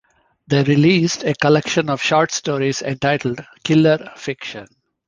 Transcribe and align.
They 0.47 0.63
released 0.63 1.25
a 1.25 1.35
collection 1.35 1.87
of 1.87 2.01
short 2.01 2.31
stories 2.31 2.81
entitled 2.81 3.45
"Killer 3.63 4.11
Fiction". 4.15 4.65